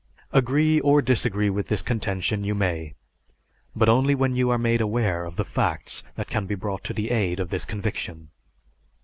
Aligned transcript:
Agree 0.33 0.79
or 0.79 0.99
disagree 0.99 1.51
with 1.51 1.67
this 1.67 1.83
contention 1.83 2.43
you 2.43 2.55
may, 2.55 2.95
but 3.75 3.87
only 3.87 4.15
when 4.15 4.35
you 4.35 4.49
are 4.49 4.57
made 4.57 4.81
aware 4.81 5.23
of 5.25 5.35
the 5.35 5.45
facts 5.45 6.01
that 6.15 6.25
can 6.27 6.47
be 6.47 6.55
brought 6.55 6.83
to 6.83 6.93
the 6.95 7.11
aid 7.11 7.39
of 7.39 7.51
this 7.51 7.65
conviction. 7.65 8.29